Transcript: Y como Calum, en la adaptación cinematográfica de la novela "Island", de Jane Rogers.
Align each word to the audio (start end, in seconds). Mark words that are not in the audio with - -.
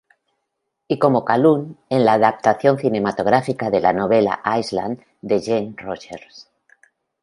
Y 0.87 0.97
como 0.97 1.23
Calum, 1.23 1.75
en 1.87 2.05
la 2.05 2.13
adaptación 2.13 2.79
cinematográfica 2.79 3.69
de 3.69 3.81
la 3.81 3.93
novela 3.93 4.41
"Island", 4.57 4.99
de 5.21 5.39
Jane 5.39 5.75
Rogers. 5.77 6.49